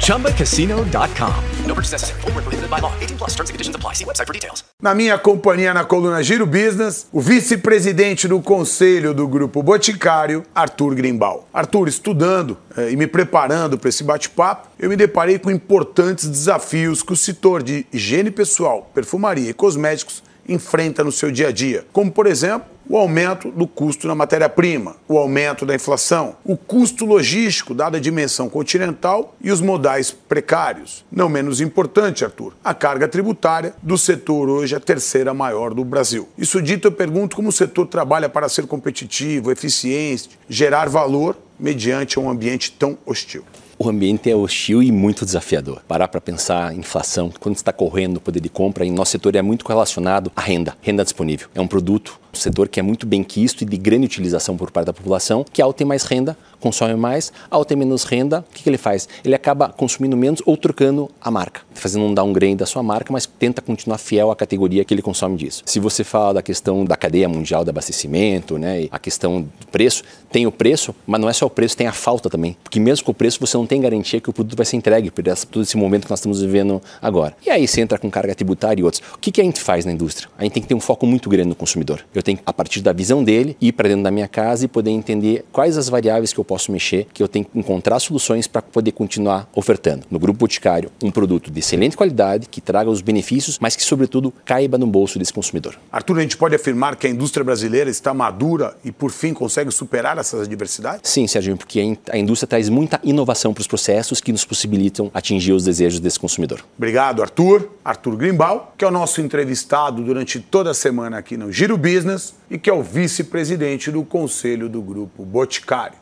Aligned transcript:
ChumbaCasino.com. 0.00 1.34
No 1.66 1.74
purchase 1.74 1.92
necessary. 1.92 2.20
Void 2.22 2.34
were 2.34 2.42
prohibited 2.42 2.68
by 2.68 2.80
law. 2.80 2.92
18 3.00 3.16
plus. 3.16 3.30
Terms 3.30 3.50
and 3.50 3.54
conditions 3.54 3.76
apply. 3.76 3.94
See 3.94 4.04
website 4.04 4.26
for 4.26 4.32
details. 4.32 4.64
Na 4.82 4.94
minha 4.94 5.18
companhia 5.18 5.74
na 5.74 5.84
coluna 5.84 6.22
Giro 6.22 6.46
Business, 6.46 7.06
o 7.12 7.20
vice-presidente 7.20 8.26
do 8.26 8.40
conselho 8.40 9.14
do 9.14 9.28
Grupo 9.28 9.62
Boticário, 9.62 10.42
Arthur 10.54 10.94
Grimbal. 10.94 11.46
Arthur, 11.52 11.86
estudando 11.88 12.56
eh, 12.76 12.92
e 12.92 12.96
me 12.96 13.06
preparando 13.06 13.78
para 13.78 13.88
esse 13.88 14.02
bate-papo, 14.02 14.68
eu 14.78 14.88
me 14.88 14.96
deparei 14.96 15.38
com 15.38 15.50
importantes 15.50 16.26
desafios 16.26 17.02
que 17.02 17.12
o 17.12 17.16
setor 17.16 17.62
de 17.62 17.86
higiene 17.92 18.30
pessoal, 18.30 18.90
perfumaria 18.94 19.50
e 19.50 19.54
cosméticos 19.54 20.22
enfrenta 20.48 21.04
no 21.04 21.12
seu 21.12 21.30
dia 21.30 21.48
a 21.48 21.52
dia, 21.52 21.84
como 21.92 22.10
por 22.10 22.26
exemplo 22.26 22.66
o 22.90 22.96
aumento 22.96 23.52
do 23.52 23.68
custo 23.68 24.08
na 24.08 24.16
matéria-prima, 24.16 24.96
o 25.06 25.16
aumento 25.16 25.64
da 25.64 25.72
inflação, 25.72 26.34
o 26.44 26.56
custo 26.56 27.06
logístico, 27.06 27.72
dada 27.72 27.98
a 27.98 28.00
dimensão 28.00 28.48
continental 28.48 29.36
e 29.40 29.52
os 29.52 29.60
modais 29.60 30.10
precários. 30.10 31.04
Não 31.10 31.28
menos 31.28 31.60
importante, 31.60 32.24
Arthur, 32.24 32.52
a 32.64 32.74
carga 32.74 33.06
tributária 33.06 33.74
do 33.80 33.96
setor 33.96 34.48
hoje 34.48 34.74
é 34.74 34.78
a 34.78 34.80
terceira 34.80 35.32
maior 35.32 35.72
do 35.72 35.84
Brasil. 35.84 36.28
Isso 36.36 36.60
dito, 36.60 36.88
eu 36.88 36.92
pergunto 36.92 37.36
como 37.36 37.50
o 37.50 37.52
setor 37.52 37.86
trabalha 37.86 38.28
para 38.28 38.48
ser 38.48 38.66
competitivo, 38.66 39.52
eficiente, 39.52 40.30
gerar 40.48 40.88
valor 40.88 41.36
mediante 41.60 42.18
um 42.18 42.28
ambiente 42.28 42.72
tão 42.72 42.98
hostil. 43.06 43.44
O 43.82 43.88
ambiente 43.88 44.30
é 44.30 44.36
hostil 44.36 44.82
e 44.82 44.92
muito 44.92 45.24
desafiador. 45.24 45.80
Parar 45.88 46.06
para 46.08 46.20
pensar 46.20 46.74
em 46.74 46.80
inflação, 46.80 47.32
quando 47.40 47.56
está 47.56 47.72
correndo 47.72 48.18
o 48.18 48.20
poder 48.20 48.38
de 48.38 48.50
compra, 48.50 48.84
em 48.84 48.90
nosso 48.90 49.12
setor 49.12 49.34
é 49.34 49.40
muito 49.40 49.66
relacionado 49.66 50.30
à 50.36 50.42
renda, 50.42 50.76
renda 50.82 51.02
disponível. 51.02 51.48
É 51.54 51.62
um 51.62 51.66
produto, 51.66 52.20
um 52.32 52.36
setor 52.36 52.68
que 52.68 52.80
é 52.80 52.82
muito 52.82 53.06
bem 53.06 53.22
quisto 53.22 53.62
e 53.62 53.64
de 53.64 53.76
grande 53.76 54.06
utilização 54.06 54.56
por 54.56 54.70
parte 54.70 54.86
da 54.86 54.92
população, 54.92 55.44
que 55.52 55.60
ao 55.60 55.72
ter 55.72 55.84
mais 55.84 56.04
renda, 56.04 56.36
consome 56.60 56.94
mais, 56.94 57.32
ao 57.50 57.64
ter 57.64 57.74
menos 57.74 58.04
renda, 58.04 58.44
o 58.48 58.54
que, 58.54 58.62
que 58.62 58.68
ele 58.68 58.78
faz? 58.78 59.08
Ele 59.24 59.34
acaba 59.34 59.68
consumindo 59.70 60.16
menos 60.16 60.42
ou 60.44 60.56
trocando 60.56 61.10
a 61.20 61.30
marca, 61.30 61.62
fazendo 61.72 62.04
um 62.04 62.14
downgrade 62.14 62.56
da 62.56 62.66
sua 62.66 62.82
marca, 62.82 63.12
mas 63.12 63.26
tenta 63.26 63.62
continuar 63.62 63.98
fiel 63.98 64.30
à 64.30 64.36
categoria 64.36 64.84
que 64.84 64.92
ele 64.92 65.02
consome 65.02 65.36
disso. 65.36 65.62
Se 65.64 65.80
você 65.80 66.04
fala 66.04 66.34
da 66.34 66.42
questão 66.42 66.84
da 66.84 66.96
cadeia 66.96 67.28
mundial 67.28 67.64
de 67.64 67.70
abastecimento, 67.70 68.58
né, 68.58 68.86
a 68.90 68.98
questão 68.98 69.42
do 69.42 69.66
preço, 69.72 70.02
tem 70.30 70.46
o 70.46 70.52
preço, 70.52 70.94
mas 71.06 71.20
não 71.20 71.28
é 71.28 71.32
só 71.32 71.46
o 71.46 71.50
preço, 71.50 71.76
tem 71.76 71.86
a 71.86 71.92
falta 71.92 72.28
também. 72.28 72.56
Porque 72.62 72.78
mesmo 72.78 73.04
com 73.04 73.12
o 73.12 73.14
preço, 73.14 73.40
você 73.40 73.56
não 73.56 73.66
tem 73.66 73.80
garantia 73.80 74.20
que 74.20 74.28
o 74.28 74.32
produto 74.32 74.56
vai 74.56 74.66
ser 74.66 74.76
entregue 74.76 75.10
por 75.10 75.26
essa, 75.26 75.46
todo 75.46 75.62
esse 75.62 75.76
momento 75.76 76.04
que 76.04 76.10
nós 76.10 76.20
estamos 76.20 76.40
vivendo 76.40 76.80
agora. 77.00 77.34
E 77.44 77.50
aí 77.50 77.66
você 77.66 77.80
entra 77.80 77.98
com 77.98 78.10
carga 78.10 78.34
tributária 78.34 78.80
e 78.80 78.84
outros. 78.84 79.02
O 79.14 79.18
que, 79.18 79.32
que 79.32 79.40
a 79.40 79.44
gente 79.44 79.60
faz 79.60 79.84
na 79.84 79.92
indústria? 79.92 80.28
A 80.38 80.44
gente 80.44 80.52
tem 80.52 80.62
que 80.62 80.68
ter 80.68 80.74
um 80.74 80.80
foco 80.80 81.06
muito 81.06 81.28
grande 81.28 81.48
no 81.48 81.54
consumidor. 81.54 82.04
Eu 82.14 82.19
tenho, 82.22 82.38
a 82.44 82.52
partir 82.52 82.80
da 82.80 82.92
visão 82.92 83.22
dele, 83.22 83.56
ir 83.60 83.72
para 83.72 83.88
dentro 83.88 84.04
da 84.04 84.10
minha 84.10 84.28
casa 84.28 84.64
e 84.64 84.68
poder 84.68 84.90
entender 84.90 85.44
quais 85.52 85.76
as 85.78 85.88
variáveis 85.88 86.32
que 86.32 86.40
eu 86.40 86.44
posso 86.44 86.70
mexer, 86.72 87.06
que 87.12 87.22
eu 87.22 87.28
tenho 87.28 87.44
que 87.44 87.58
encontrar 87.58 87.98
soluções 88.00 88.46
para 88.46 88.62
poder 88.62 88.92
continuar 88.92 89.48
ofertando. 89.54 90.04
No 90.10 90.18
Grupo 90.18 90.40
Boticário, 90.40 90.90
um 91.02 91.10
produto 91.10 91.50
de 91.50 91.58
excelente 91.60 91.96
qualidade, 91.96 92.48
que 92.48 92.60
traga 92.60 92.90
os 92.90 93.00
benefícios, 93.00 93.58
mas 93.60 93.76
que, 93.76 93.82
sobretudo, 93.82 94.32
caiba 94.44 94.76
no 94.78 94.86
bolso 94.86 95.18
desse 95.18 95.32
consumidor. 95.32 95.76
Arthur, 95.92 96.18
a 96.18 96.22
gente 96.22 96.36
pode 96.36 96.54
afirmar 96.54 96.96
que 96.96 97.06
a 97.06 97.10
indústria 97.10 97.44
brasileira 97.44 97.90
está 97.90 98.12
madura 98.14 98.76
e, 98.84 98.90
por 98.92 99.10
fim, 99.10 99.32
consegue 99.34 99.70
superar 99.70 100.18
essas 100.18 100.42
adversidades? 100.46 101.10
Sim, 101.10 101.26
Sérgio, 101.26 101.56
porque 101.56 101.80
a 101.80 101.84
in- 101.84 101.98
a 102.10 102.18
indústria 102.18 102.46
traz 102.48 102.68
muita 102.68 103.00
inovação 103.04 103.52
para 103.54 103.60
os 103.62 103.66
processos 103.66 104.20
que 104.20 104.32
nos 104.32 104.44
possibilitam 104.44 105.10
atingir 105.14 105.52
os 105.52 105.64
desejos 105.64 106.00
desse 106.00 106.18
consumidor. 106.18 106.64
Obrigado, 106.76 107.22
Arthur. 107.22 107.68
Arthur 107.84 108.16
Grimbal, 108.16 108.74
que 108.76 108.84
é 108.84 108.88
o 108.88 108.90
nosso 108.90 109.20
entrevistado 109.20 110.02
durante 110.02 110.38
toda 110.40 110.70
a 110.70 110.74
semana 110.74 111.18
aqui 111.18 111.36
no 111.36 111.50
Giro 111.52 111.76
Business 112.10 112.34
e 112.50 112.58
que 112.58 112.68
é 112.68 112.72
o 112.72 112.82
vice-presidente 112.82 113.90
do 113.90 114.04
conselho 114.04 114.68
do 114.68 114.82
Grupo 114.82 115.24
Boticário. 115.24 116.00